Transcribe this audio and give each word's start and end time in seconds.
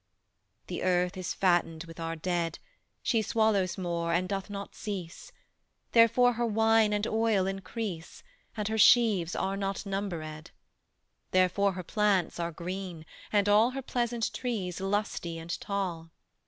The 0.65 0.81
earth 0.81 1.15
is 1.15 1.35
fattened 1.35 1.83
with 1.83 1.99
our 1.99 2.15
dead; 2.15 2.57
She 3.03 3.21
swallows 3.21 3.77
more 3.77 4.13
and 4.13 4.27
doth 4.27 4.49
not 4.49 4.73
cease: 4.73 5.31
Therefore 5.91 6.33
her 6.33 6.45
wine 6.47 6.91
and 6.91 7.05
oil 7.05 7.45
increase 7.45 8.23
And 8.57 8.67
her 8.67 8.79
sheaves 8.79 9.35
are 9.35 9.55
not 9.55 9.83
numberèd; 9.85 10.47
Therefore 11.29 11.73
her 11.73 11.83
plants 11.83 12.39
are 12.39 12.51
green, 12.51 13.05
and 13.31 13.47
all 13.47 13.69
Her 13.69 13.83
pleasant 13.83 14.33
trees 14.33 14.79
lusty 14.81 15.37
and 15.37 15.59
tall. 15.61 16.09